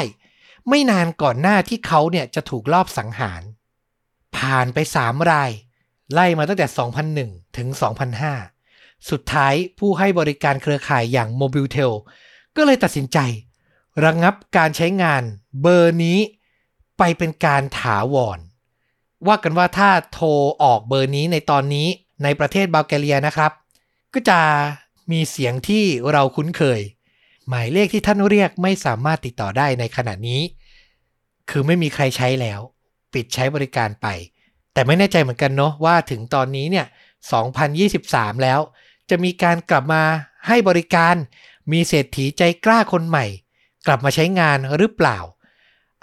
[0.69, 3.41] ไม่นานก่อนหน้าที่เขาเนี่ยจะถูกลอบสังหาร
[4.37, 5.51] ผ่านไป3ราย
[6.13, 6.67] ไล่มาตั้งแต่
[7.31, 7.67] 2001 ถึง
[8.39, 11.91] 2005 สุดท้ายผู้ให้บริการเครือข่ายอย่าง Mobiltel
[12.55, 13.19] ก็เลยตัดสินใจ
[14.03, 15.23] ระงงับการใช้งาน
[15.61, 16.19] เบอร์นี้
[16.97, 18.39] ไปเป็นการถาวร
[19.27, 20.27] ว่ากันว่าถ้าโทร
[20.63, 21.87] ออกเบอร์นี้ในตอนนี้
[22.23, 23.51] ในประเทศบัลแกเรียนะครับ
[24.13, 24.39] ก็จะ
[25.11, 26.81] มีเสียงที่เราคุ้นเคย
[27.47, 30.41] หมายเลขที่ท่านเรียกไม่สามารถติดต่อได้ในขณะนี้
[31.49, 32.59] คือไม่มีใครใช้แล้ว
[33.13, 34.07] ปิดใช้บริการไป
[34.73, 36.85] แต่ไม่แน่ใจเหมือนกันเนาะว่าถึงตอนนี้เนี่ย
[37.63, 38.59] 2023 แล้ว
[39.09, 40.03] จะมีการกลับมา
[40.47, 41.15] ให้บริการ
[41.71, 43.25] มีเศรษฐีใจกล้าคนใหม่
[43.87, 45.19] กลับมาใช้งานหรือเปล่า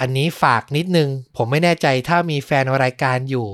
[0.00, 3.46] อันนี้ฝากนิดนึง ผมไม่แน่ใจถ้ามีแฟนรายการอยู่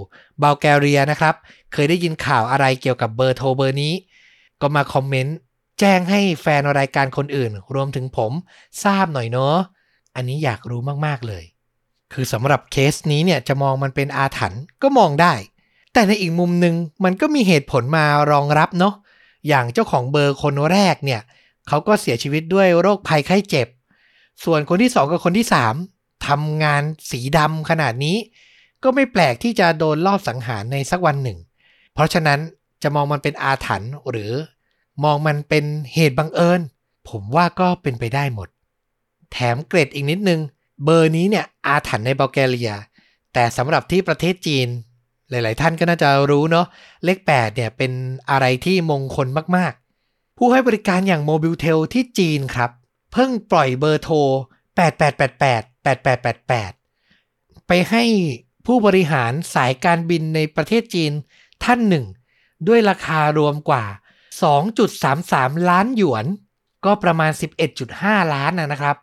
[0.43, 1.35] บัลแกเรียนะครับ
[1.73, 3.95] เคยได้ยินข่าวอะไรเกี่ยวกับเบอร์โทรเบอร์นี้
[4.61, 5.37] ก็มาคอมเมนต์
[5.81, 8.33] แจ้งให้แฟนรายการคนอื่น รวมถึงผม
[8.85, 9.57] ทราบหน่อยเนาะ
[10.17, 11.45] อันนี้อยากรู้มากๆเลย
[12.15, 15.35] คือสำหรับเคสนี้เนี่ยจะมองมันเป็นอาถรรพ์ก็มองได้
[15.93, 16.75] แต่ในอีกมุมหนึ่ง
[17.05, 18.95] มันก็มีเหตุผลมารองรับเนาะ
[19.49, 21.21] อย่างเจ้าของเบอร์คนแรกเนี่ย
[21.69, 23.69] เขาก็เสียชีวิตด้วยโรคภัยไข้เจ็บ
[24.45, 25.75] ส่วนคนที่สองกับคนที่สาม
[26.27, 28.17] ทำงานสีดำขนาดนี้
[28.83, 31.39] ก็ไม่แปลกที่จะโดนลอบสังหารในสักวันหนึ่ง
[31.95, 32.41] เพราะฉะนั้น
[32.83, 34.33] จะมองมันเป็นอาถรรพ์หรือ
[35.05, 36.61] มองมันเป็นเหตุบังเอิญ
[37.09, 38.49] ผมว่าก็เป็นไปได้หมด
[39.33, 40.41] แถมเกร็ดอีกนิดนึง
[40.83, 42.73] เบอร์นี้เนี่ยอาถรรพ์ในบัลแกเรีย
[43.33, 44.69] แต่สำหรับที่ประเทศจีน
[45.31, 46.67] หลาย ๆ ท่านก็น่าจะรู้เนาะ
[47.05, 47.93] เลข 8 เนี่ยเป็น
[48.31, 49.73] อะไรที่มงคลมาก
[50.07, 52.71] ๆ ผู้ให้บริการอย่างโมบิลเทลที่จีนครับ
[53.13, 54.17] เพิ่งปล่อยเบอร์โทร
[55.09, 58.05] 8888 8888 ไปให้
[58.67, 61.13] ผู้บริหารสายการบินในประเทศจีน
[61.65, 62.05] ท่านหนึ่ง
[62.69, 63.85] ด้วยราคารวมกว่า
[64.77, 66.27] 2.33 ล้านหยวน
[66.85, 67.31] ก็ประมาณ
[67.83, 68.97] 11.5 ล้านนะครับ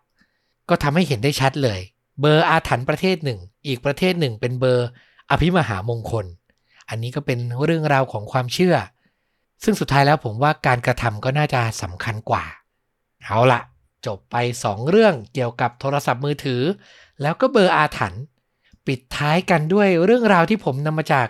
[0.71, 1.79] ก็ทำให้เห็นได้ชัดเลย
[2.19, 4.88] เบอร์อาถรรพ์ประเทศหนึ่ง อีกประเทศหนึ่ง เป็นเบอร์
[5.29, 6.25] อภิมหามงคล
[6.89, 8.75] อันนี้ก็เป็นเรื่องราวของความเชื่อ
[9.63, 12.43] ซึ่งสุดท้ายแล้วผมว่าการกระทำก็น่าจะสำคัญกว่า
[13.23, 13.62] เอาละ
[14.05, 16.62] จบไป 2 เรื่องเกี่ยวกับโทรศัพท์มือถือ
[17.21, 18.23] แล้วก็เบอร์อาถรรพ์
[18.88, 21.27] ปิดท้ายกันด้วยเรื่องราวที่ผมนำมาจาก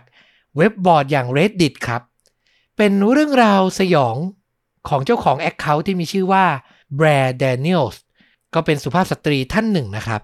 [0.58, 2.01] เว็บบอร์ดอย่าง Reddit ครับ
[2.77, 4.15] เป็นเรื่องราวสยอง
[4.89, 6.45] ของเจ้าของ Account ที่มีชื่อว่า
[6.99, 7.97] b r a Daniels
[8.54, 10.22] ก็เป็นสุภาพสตรีท่านหนึ่งนะครับ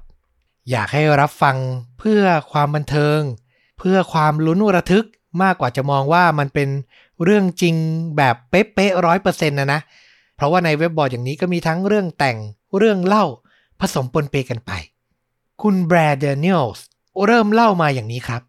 [0.69, 1.57] อยากให้รับฟัง
[1.99, 3.19] เพื่อความบันเทิง
[3.79, 5.05] เพื่อความลุ้นระทึก
[5.43, 6.69] มากกว่าจะมองว่ามันเป็น
[7.23, 7.75] เรื่องจริง
[8.17, 9.81] แบบเป๊ะๆร้อยเปอร์เซ็นต์นะนะ
[10.35, 12.37] เพราะว่าในเว็บบอร์ดอย่างนี้ก็มีทั้งเรื่องแต่ง
[12.77, 13.25] เรื่องเล่า
[13.79, 14.71] ผสมปนเปกันไป
[15.61, 16.83] คุณแบรดเดนิลส์
[17.25, 18.41] เริ่มเล่ามาอย่างนี้ครับ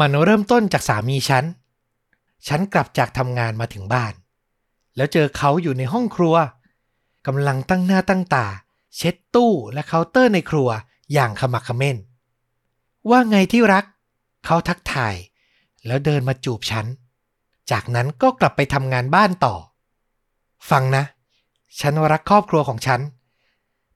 [0.00, 1.44] มันเริ่มต้นจากสามีฉัน
[2.46, 4.12] ฉันกลับจากทำงานมาถึงบ้าน
[4.96, 6.36] แล้วเจอเขาอยู่ในห้องครัว
[7.26, 8.46] กำลังตั้งหน้าตั้งตา
[8.96, 10.68] เช็ดตู้และเคาน์เตอร์ในครัว
[11.12, 11.96] อย่างขมักขม้น
[13.10, 13.84] ว่าไงที่รัก
[14.44, 15.14] เขาทักทาย
[15.86, 16.86] แล้วเดินมาจูบฉัน
[17.70, 19.54] จากนั้นก็กลับไปทำงานบ้านต่อ
[20.70, 21.04] ฟังนะ
[21.80, 23.00] ฉันรักครอบครัวของฉัน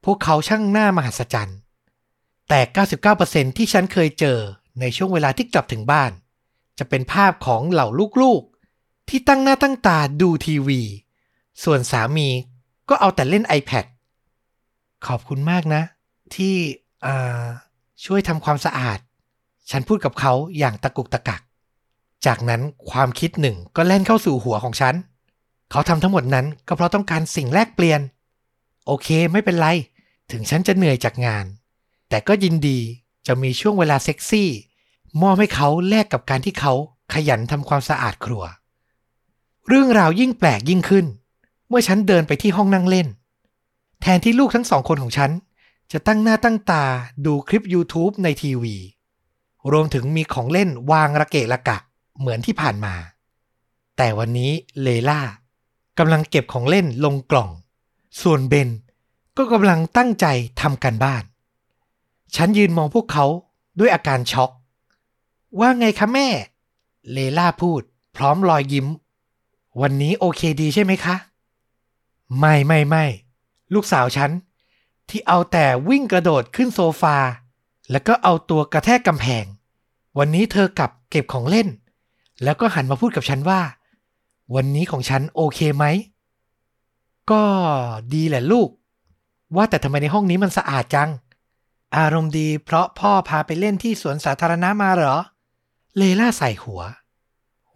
[0.05, 1.59] พวกเขาช่างหน้ามหัศจรรย์
[2.49, 2.61] แต่
[3.15, 4.39] 99%ที่ฉันเคยเจอ
[4.81, 6.11] ในช่วงเวลาที่กลับถึงบ้าน
[6.79, 7.87] จะเป็นภาพของเหล่า
[8.23, 10.81] ลูกๆ ที่ตั้งหน้าตั้งตาดูทีวี
[11.65, 12.29] ส่วนสามี
[12.89, 13.85] ก็เอาแต่เล่น iPad
[15.07, 15.83] ขอบคุณมากนะ
[16.35, 16.55] ที่
[18.05, 18.99] ช่วยทำความสะอาด
[19.71, 21.41] ฉันพูดกับเขาอย่างตะกุกตะกัก
[22.27, 22.61] จากนั้น
[22.91, 24.95] ความคิดหนึ่งก็แล่นเข้าสู่หัวของฉัน
[25.71, 28.01] เขาทำทั้งหมดนั้นก็เพราะต้องการสิ่งแลกเปลี่ยน
[28.87, 29.69] โอเคไม่เป็นไร
[30.31, 31.45] ถึงฉันจะเหนื่อยจากงาน
[32.09, 32.79] แต่ก็ยินดี
[33.27, 34.51] จะมีช่วงเวลาเซ็กซี่
[35.23, 36.73] มอบให้เขาแลกกับการที่เขา
[37.13, 38.43] ขยันทำความสะอาดครัว
[39.69, 41.07] เรื่องราวยิ่งแปลกยิ่งขึ้น
[41.69, 43.09] เมื่อฉันเดินไปที่ห้องนั่งเล่น
[44.01, 45.31] แทนที่ลูกทั้งสองคนของฉัน
[45.93, 46.85] จะตั้งหน้าตั้งตา
[47.27, 48.77] ดูคลิป YouTube ในทีวี
[49.73, 51.79] รวมถึงมีของเล่นวางระเกะระกะ
[52.19, 52.95] เหมือนที่ผ่านมา
[53.97, 55.21] แต่วันนี้เลล่า
[55.99, 57.51] กำลังเก็บของเล่นลงกล่อง
[58.23, 58.69] ส่วนเบน
[59.37, 60.27] ก็กำลังตั้งใจ
[60.61, 61.25] ทำการบ้าน
[62.37, 63.27] ฉันยืนมองพวกเขา
[63.79, 64.51] ด้วยอาการช็อก
[65.59, 66.29] ว่าไงคะแม่
[67.13, 67.83] เลล่าพูด
[68.17, 68.87] พร้อมรอยยิ้ม
[69.81, 71.17] วันนี้โอเคดีใช่ไหมคะ
[72.39, 73.05] ไม่ไม่ไม่
[73.75, 74.31] ลูกสาวฉัน
[75.09, 77.17] ที่เอาแต่วิ่งกระโดดขึ้นโซฟา
[77.91, 79.45] แล้วก็เอาตัวกระแทกกำแพง
[80.19, 81.69] วันนี้เธอกลับเก็บของเล่น
[82.43, 83.61] แล้วก็หันมาพูดกับฉันว่า
[84.55, 85.85] วันนี้ของฉันโอเคไหม
[87.31, 87.43] ก็
[88.15, 88.69] ดีแหละลูก
[89.57, 91.11] ว่าแต่ทำไมในห้องนี้มันสะอาดจัง
[91.97, 95.17] อารมณ์ดีเพราะพ่อพาไปเล่นที่สวนสาธารณะมาเหรอ
[95.97, 96.83] เลล่าใส่หัว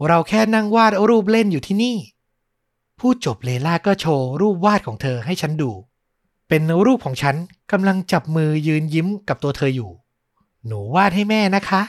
[0.07, 1.97] เราแค่นั่งวาดรูปเล่นอยู่ที่นี่
[2.99, 5.71] พูดจบเลล่าก็โชว์รูปวาดของเธอให้ฉันดู
[6.49, 7.37] เป็นรูปของฉัน
[7.73, 9.91] กำลังจับมือยืนยิ้มกับตัวเธออยู่
[10.67, 11.83] หนูวาดให้แม่นะคะ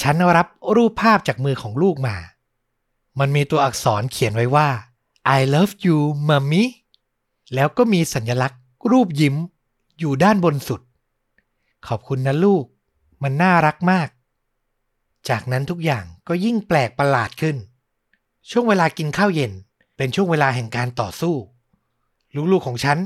[0.00, 0.46] ฉันรับ
[0.76, 2.16] รูปภาพจากมือของลูกมา
[3.18, 4.68] มันมีตัวอักษรเขียนไว้ว่า
[5.38, 5.98] I love you
[6.28, 6.64] mommy
[7.54, 9.36] แล้วก็มีสัญลักษณ์ รูปยิ้ม
[9.98, 10.80] อยู่ด้านบนสุด
[11.86, 12.64] ขอบคุณนะลูก
[13.22, 14.08] มันน่ารักมาก
[15.28, 17.56] จากนั้นทุกอย่างก็ยิ่งแปลกประหลาดขึ้น
[18.50, 19.52] ช่วงเวลากินข้าวเย็น
[19.96, 21.34] เป็นช่วงเวลาแห่งการต่อสู้
[22.52, 22.98] ลูกๆของฉัน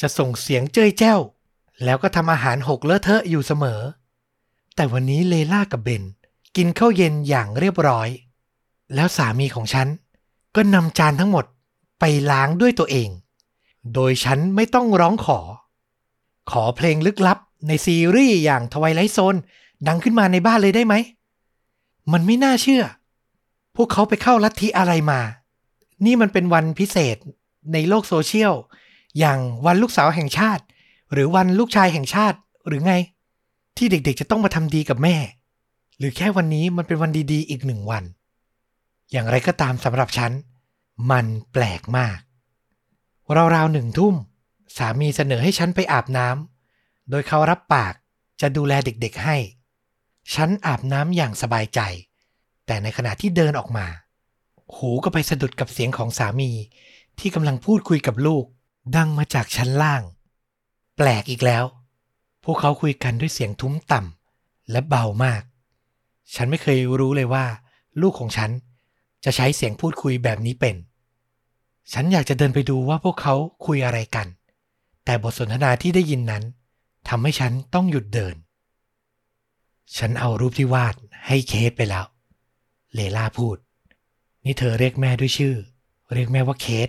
[0.00, 1.20] จะส่งเสียงเจ้ยแจ้ว
[1.84, 3.80] แล้วก็ทำอาหารหกเลอะเทอะอยู่เสมอ
[4.74, 6.02] แต่วันนี้เลล่ากับเบน
[6.56, 8.08] กินข้าวเย็นอย่างเรียบร้อย
[8.94, 9.88] แล้วสามีของฉัน
[10.56, 11.44] ก็นำจานทั้งหมด
[12.00, 13.08] ไปล้างด้วยตัวเอง
[13.94, 15.38] โดยฉันไม่ต้องร้องขอ
[16.50, 19.36] ขอเพลงลึกลับในซีรีส์อย่างทวายไลท์โซน
[19.86, 20.94] ดังขึ้นมาในบ้านเลยได้ไหม
[22.12, 22.84] มันไม่น่าเชื่อ
[23.76, 25.20] พวกเขาไปเข้าลัทธิอะไรมา
[26.04, 27.16] นี่มันเป็นวันพิเศษ
[27.72, 28.54] ในโลกโซเชียล
[29.18, 30.64] อย่างวันลูกสาวแห่งชาติ
[31.12, 32.94] หรือวันลูกชายแห่งชาติ หรือไง
[33.76, 35.16] ที่เด็กๆจะต้องมาทำดีกับแม่
[35.98, 38.04] หรือแค่วันนี้มันเป็นวันดีๆ อีกหนึ่งวัน
[39.12, 40.32] อย่างไรก็ตามสำหรับฉัน
[41.10, 42.18] มันแปลกมาก
[43.54, 44.14] ราวๆหนึ่งทุ่ม
[44.76, 47.94] สามีเสนอให้ฉันไปอาบน้ำโดยเขารับปาก
[48.40, 49.36] จะดูแลเด็กๆให้
[50.34, 51.80] ฉันอาบน้ำอย่างสบายใจ
[52.66, 53.86] แต่ในขณะที่เดินออกมา
[54.76, 56.50] หูก็ไปสะดุดกับเสียงของสามี
[57.18, 58.44] ที่กำลังพูดคุยกับลูก
[58.96, 60.02] ดังมาจากชั้นล่าง
[60.96, 61.64] แปลกอีกแล้ว
[62.44, 65.42] พวกเขาคุยกันด้วยเสียงทุ้มต่ำและเบามาก
[66.34, 67.44] ฉันไม่เคยรู้เลยว่า
[68.00, 68.50] ลูกของฉัน
[69.24, 70.76] จะใช้เสียงพูดคุยแบบนี้เป็น
[71.92, 73.34] ฉันอยากจะเดินไปดูว่าพวกเขา
[73.66, 74.26] คุยอะไรกัน
[75.04, 76.44] แต่บทสนทนาที่ได้ยินนั้น
[77.08, 78.36] ทำให้ฉันต้องหยุดเดิน
[79.96, 80.94] ฉันเอารูปที่วาด
[81.26, 82.06] ให้เคสไปแล้ว
[82.94, 83.56] เลล่าพูด
[84.46, 85.54] นี่เธอเรียกแม่ด้วยชื่อ
[86.14, 86.88] เรียกแม่ว่าเคส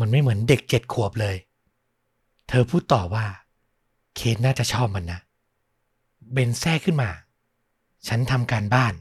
[0.00, 1.36] มันไม่เหมือนเด็กเจ็ดขวบเลย
[2.48, 3.26] เธอพูดต่อว่า
[4.16, 5.20] เคทน่าจะชอบมันนะ
[6.32, 7.10] เบนแทรกขึ้นมา
[8.08, 8.92] ฉันทำการบ้าน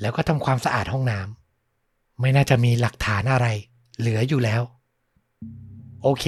[0.00, 3.46] แล้วก็ทำความสะอาดห้องน้ำไม่น่าจะมีหลักฐานอะไร
[3.98, 4.62] เหลืออยู่แล้ว
[6.02, 6.26] โอเค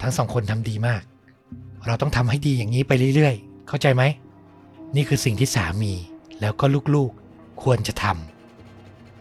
[0.00, 1.02] ทั้งสองคนทำดีมาก
[1.86, 4.02] เราต้องทำให้ดีอย่างนี้ไปเรื่อยๆ เข้าใจไหม
[4.96, 5.92] นี่คือสิ่งที่สามี
[6.40, 8.35] แล้วก็ลูกๆ ควรจะทำ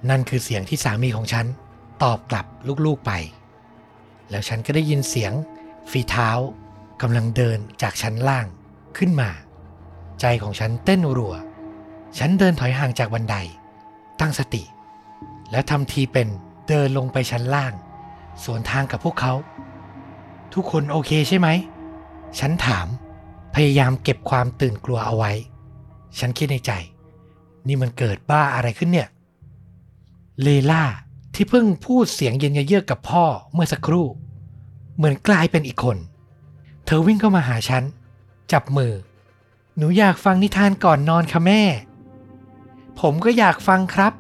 [0.09, 1.45] นั่นคือเสียงที่สามีของฉัน
[2.03, 2.45] ตอบกลับ
[2.85, 3.11] ลูกๆไป
[4.29, 5.33] แล้วฉันก็ได้ยินเสียง
[5.91, 6.29] ฝีเท้า
[7.01, 8.45] กำลังเดินจากชั้นล่าง
[8.97, 9.29] ขึ้นมา
[10.21, 11.35] ใจของฉันเต้นรัว
[12.17, 13.35] ฉันเดินถอยห่างจากบันได
[14.19, 14.63] ตั้งสติ
[15.51, 16.27] แล้วทำทีเป็น
[16.67, 17.73] เดินลงไปชั้นล่าง
[18.43, 19.33] สวนทางกับพวกเขา
[20.53, 21.47] ทุกคนโอเคใช่ไหม
[22.39, 22.87] ฉันถาม
[23.55, 25.31] พยายามเก็บความตื่นกลัวเอาไว้
[26.19, 26.71] ฉันคิดในใจ
[27.67, 29.07] นี่มันเกิดบ้าอะไรขึ้นเนี่ย
[30.41, 30.83] เลล่า
[31.33, 34.07] ที่เพิ่งพูดเสียงเย็นเยือกกับพ่อเมื่อสักครู่
[34.95, 35.97] เหมือนกลายเป็นอีกคน
[36.85, 37.83] เธอวิ่งเข้ามาหาฉัน
[38.51, 38.93] จับมือ
[39.77, 41.61] หนูอยากฟังนิทานก่อนนอนค่ะแม่
[42.99, 44.13] ผมก็อยากฟังครับ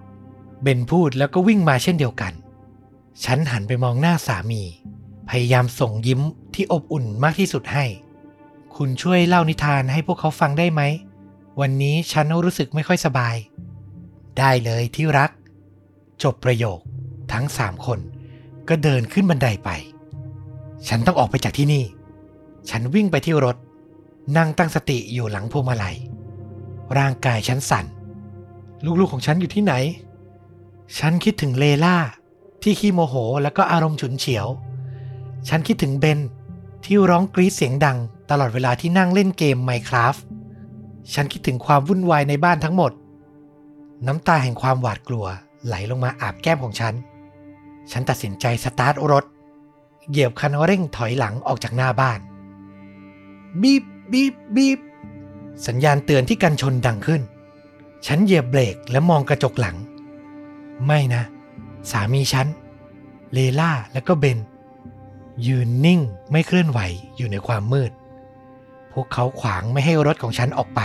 [0.61, 2.33] เบนพูดแล้วก็วิ่งมาเช่นเดียวกัน
[3.23, 4.61] ฉันหันไปมองหน้าสามี
[5.29, 6.21] พยายามส่งยิ้ม
[6.53, 7.85] ที่อบอุ่นมากที่สุดให้
[8.75, 10.81] คุณช่วยเล่านิทานให้พวกเขาฟังได้ไหม
[11.61, 13.35] วันนี้ฉันรู้สึกไม่ค่อยสบาย
[14.37, 15.31] ได้เลยที่รัก
[16.23, 16.79] จบประโยค
[17.33, 17.99] ทั้งสามคน
[18.69, 19.69] ก็เดินขึ้นบันไดไป
[20.87, 21.83] ฉันต้องออกไปจากที่นี่
[22.69, 23.57] ฉันวิ่งไปที่รถ
[24.37, 25.95] นั่งตั้งสติอยู่หลังพวงมาลัย
[26.97, 27.85] ร่างกายฉันสั่น
[28.99, 29.73] ลูกๆของฉันอยู่ที่ไหน
[30.99, 31.97] ฉันคิดถึงเลล่า
[32.63, 34.47] ที่ขี้โมโหแล้วก็อารมณ์ฉุนเฉียว
[35.47, 36.19] ฉันคิดถึงเบน
[36.83, 37.97] ที่ร้องกรีดเสียงดัง
[38.29, 40.21] ตลอดเวลาที่นั่งเล่นเกม Minecraft
[41.13, 42.91] ฉันคิดถึงความวุ่นวายในบ้านทั้งหมด
[44.07, 45.25] น้ำตาแห่งความหวาดกลัว
[45.65, 46.93] ไหลลงมาอาบแก้มของฉัน
[47.91, 49.25] ฉันตัดสินใจสตาร์ทรถ
[50.09, 52.19] เหยียบคันเร่งถอยหลังออกจากหน้าบ้าน
[53.61, 54.79] บีบบีบบีบ
[55.67, 57.21] สัญญาณเตือนที่กันชนดังขึ้น
[58.07, 59.77] ฉันเหยียบเบรกและมองกระจกหลัง
[60.85, 61.23] ไม่นะ
[61.91, 62.47] สามีฉัน
[63.33, 64.39] เลล่าและก็เบน
[65.47, 66.01] ยืนนิ่ง
[66.31, 66.79] ไม่เคลื่อนไหว
[67.17, 67.91] อยู่ในความมืด
[68.93, 70.81] พวกเขาขวางไม่ให้รถของฉันออกไป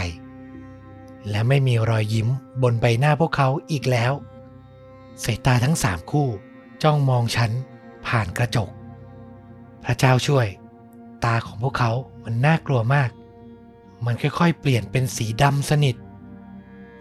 [1.31, 2.29] และไม่มีรอยยิ้ม
[2.63, 4.13] บนใบหน้าพวกเขาอีกแล้ว
[5.25, 6.29] สายตาทั้งสามคู่
[6.83, 7.51] จ้องมองฉัน
[8.07, 8.69] ผ่านกระจก
[9.85, 10.47] พระเจ้าช่วย
[11.25, 11.91] ตาของพวกเขา
[12.25, 13.11] มันน่ากลัวมาก
[14.07, 15.97] มันค่อยๆ เปลี่ยนเป็นสีดำสนิท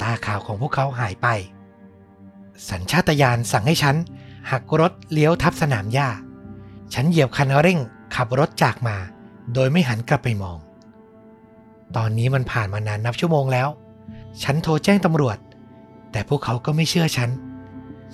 [0.01, 1.27] ตาขาวของพวกเขาหายไป
[2.69, 3.95] สัญชาตญาณสั่งให้ฉัน
[4.51, 6.09] หักรถเลี้ยวทับสนามหญ้า
[6.93, 7.79] ฉันเหยียบคันเร่ง
[8.15, 8.97] ขับรถจากมา
[9.53, 10.57] โดยไม่หันกลับไปมอง
[11.95, 13.69] ตอนนี้มันผ่านมานานนับชั่วโมงแล้ว
[14.43, 15.37] ฉันโทรแจ้งตำรวจ
[16.11, 17.29] แต่พวกเขาก็ไม่เชื่อฉัน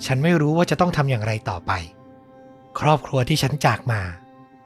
[0.04, 1.72] ฉันไม่รู้ว่าจะต้องทำอย่างไรต่อไป
[2.80, 4.00] ครอบครัวที่ฉันจากมา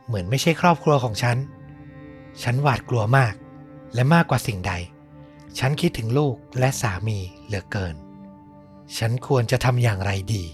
[0.07, 1.37] เหมือนไม่ใช่ครอบครัวของฉัน
[2.43, 3.35] ฉันหวาดกลัวมาก
[3.95, 4.73] และมากกว่าสิ่งใด
[5.59, 7.95] ฉันคิดถึงลูกและสามีเหลือเกิน
[8.99, 10.45] ฉันควรจะทำอย่างไรดี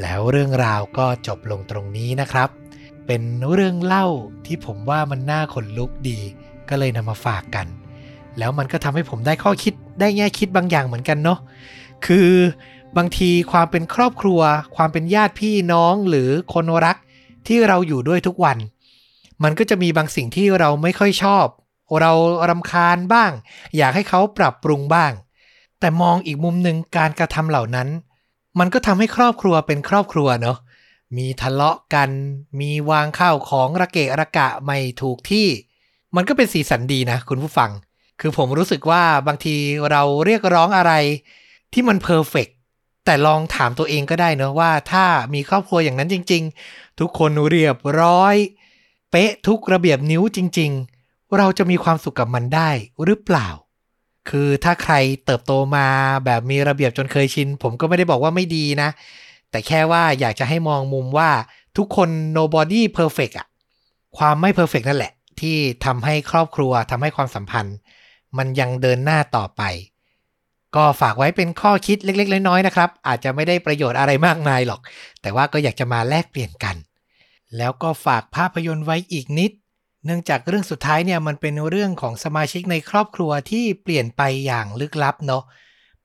[0.00, 2.48] แล้วเรื่องราวก็จบลงตรงนี้นะครับ
[3.06, 3.22] เป็น
[3.52, 4.06] เรื่องเล่า
[4.46, 6.18] ที่ผมว่ามันน่าขนลุกดี
[6.68, 7.66] ก็เลยนำมาฝากกัน
[8.38, 11.38] แล้วมันก็ทำให้ผมได้ข้อคิดได้แง่คิดบางอย่างเหมือนกันเนาะ
[12.06, 12.28] คือ
[12.96, 14.40] บางทีความเป็นครอบครัว
[14.76, 16.96] ความเป็นญาติพี่น้องหรือคนรัก
[17.46, 18.58] ที่เราอยู่ด้วยทุกวัน
[19.42, 21.46] มันก็จะมีบางสิ่งที่เราไม่ค่อยชอบ
[22.00, 22.12] เรา
[22.48, 23.32] รำคาญบ้าง
[23.76, 25.12] อยากให้เขาปรับปรุงบ้าง
[25.80, 27.88] แต่มองอีกมุมหนึ่งการกระทำเหล่านั้น
[28.58, 30.58] มันก็ทำให้ครอบครัวเป็นครอบครัวเนาะ
[31.16, 32.10] มีทะเลาะกัน
[32.60, 35.46] มีวางข้าวของระเกะระกะไม่ถูกที่
[36.16, 37.70] มันก็เป็นสีสันดีนะ คุณผู้ฟัง
[38.20, 39.56] คือผมรู้สึกว่าบางที
[39.90, 40.92] เราเรียกร้องอะไร
[41.72, 42.48] ที่มันเพอร์เฟก
[43.04, 48.36] แต่ลองถามตัวเองก็ได้เนอะว่าถ้ามีครอบครัวอย่างนั้นจริง ๆ ทุกคนเรียบร้อย
[49.10, 50.70] เป๊ะทุกระเบียบนิ้วจริง
[51.04, 52.70] ๆ เราจะมีความสุขกับมันได้
[53.04, 53.48] หรือเปล่า
[54.30, 55.86] คือถ้าใครเติบโตมา
[56.24, 58.88] แบบมีระเบียบจนเคยชิน ผมก็ไม่ได้บอกว่าไม่ดีนะ
[59.50, 61.30] แต่แค่ว่าอยากจะให้มองมุมว่า
[61.76, 63.46] ทุกคน nobody perfect อะ
[64.16, 67.76] ความไม่ perfect นั่นแหละ ที่ทำให้ครอบครัวทำให้ความสัมพันธ์
[68.38, 69.62] มันยังเดินหน้าต่อไป
[70.76, 74.80] ก็ฝากไว้เป็นข้อคิดเล็กๆ น้อยๆนะครับ อาจจะไม่ได้ประโยชน์อะไรมากมายหรอก
[75.22, 76.76] แต่ว่าก็อยากจะมาแลกเปลี่ยนกัน
[77.56, 79.52] แล้วก็ฝากภาพยนตร์ไว้อีกนิด
[80.06, 85.42] เนื่องจากเรื่องสุดท้ายเนี่ยมันเป็นเรื่องของสมาชิกในครอบครัวที่เปลี่ยนไปอย่างลึกลับเนาะ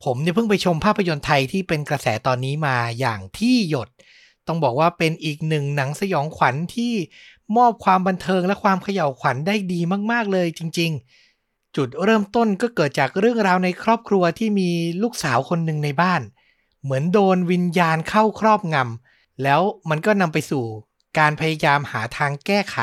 [0.04, 3.90] ผมเนี่ยเพิ่งไปชมภาพยนตร์ไทยที่เป็นกระแสตอนนี้มาอย่างที่หยด
[4.48, 6.94] ต้องบอกว่าเป็นอีกหนึ่งหนังสยองขวัญที่
[7.58, 9.80] มอบความบันเทิงและความเขย่าวขวัญได้ดี
[10.12, 11.27] มากๆเลยจริง ๆ
[11.78, 14.70] จุดเริ่มต้นก็เกิดจากเรื่องราวในครอบครัวที่มี
[15.02, 16.22] ลูกสาวคนหนึ่งในบ้าน
[16.84, 20.66] เหมือนโดนวิญญาณเข้าครอบงำแล้วมันก็นำไปสู่
[21.20, 22.78] การพยายามหาทางแก้ไข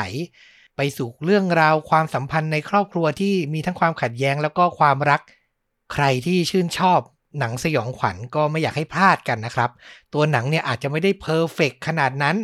[0.77, 5.21] ไปสู่เรื่องราวความสัมพันธ์ในครอบครัวที่มีทั้งความขัดแย้งแล้วก็ความรัก
[5.93, 6.99] ใครที่ชื่นชอบ
[7.39, 9.69] หนังสยองขวัญก็ไม่อยากให้พลาดกันนะครับ
[10.13, 12.37] ตัวหนังเนี่ยอาจจะไม่ได้เพอร์เฟกขนาดนั้น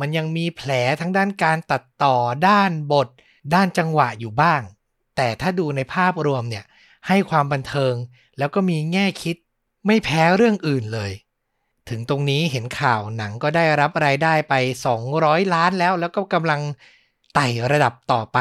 [0.00, 0.70] มันยังมีแผล
[1.00, 2.16] ทั้งด้านการตัดต่อ
[2.48, 3.08] ด้านบท
[3.54, 4.60] ด้านจังหวะอยู่บ้าง
[5.18, 6.64] แต่ถ้าดูในภาพรวมเนี่ย
[7.08, 7.94] ให้ความบันเทิง
[8.38, 9.36] แล้วก็มีแง่คิด
[9.86, 11.12] ไม่แพ้เรื่องอื่นเลย
[11.88, 14.54] ถึงตรงนี้เห็นข่าวหนังก็ได้รับรายได้ไป
[15.04, 16.60] 200 ล้านแล้ว แล้วก็กำลัง
[17.34, 18.38] ไต่ระดับต่อไป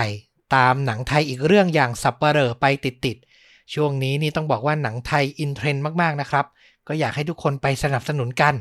[0.55, 2.65] ตามหนังไทยอีกเรื่องอย่างสับปเหร่อไป
[3.05, 6.45] ติดๆช่วงนี้นี่ต้องบอกว่าหนังไทยอินเทรนด์มากๆนะครับ
[6.87, 8.53] ก็อยากให้ทุกคนไปสนับสนุนกัน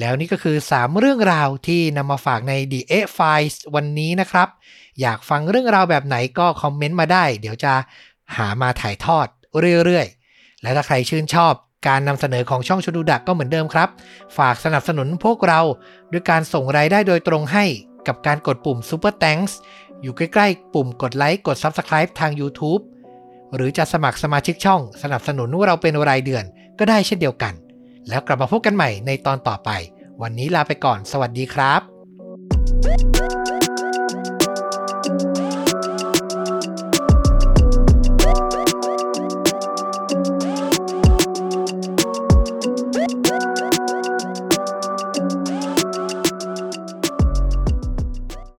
[0.00, 4.48] แล้วนี่ก็คือ 3 เรื่องราวที่นำมาฝากใน The A Files วันนี้นะครับ
[5.00, 7.72] อยากฟังเรื่องราวแบบไหนก็คอมเมนต์มาได้ เดี๋ยวจะ
[8.36, 9.26] หามาถ่ายทอด
[9.84, 11.54] เรื่อยๆ และถ้าใครชื่นชอบ
[11.88, 13.88] การนำเสนอของช่องชดูดักก็เหมือนเดิมครับ
[14.38, 15.60] ฝากสนับสนุนพวกเรา
[16.12, 17.64] ด้วยการส่งรายได้โดยตรงให้
[18.06, 19.52] กับการกดปุ่ม Super Thanks
[20.02, 22.82] อยู่ใกล้ๆ ปุ่มกดไลค์กด Subscribe ทาง YouTube
[23.54, 26.44] หรือจะสมัครสมาชิกช่อง สนับสนุนเราเป็นรายเดือน
[26.78, 27.54] ก็ได้เช่นเดียวกัน
[28.08, 29.70] แล้วกลับมาพบกันใหม่ในตอนต่อไป
[30.22, 33.43] วันนี้ลาไปก่อน สวัสดีครับ